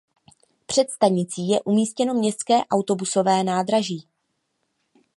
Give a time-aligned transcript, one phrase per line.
[0.65, 4.07] Před stanicí je umístěno městské autobusové nádraží.